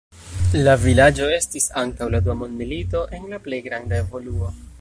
[0.67, 4.55] La vilaĝo estis antaŭ la dua mondmilito en la plej granda evoluo.